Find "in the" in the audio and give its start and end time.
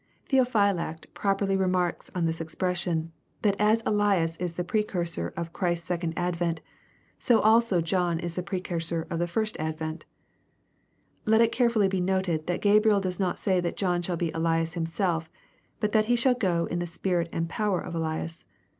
16.71-16.87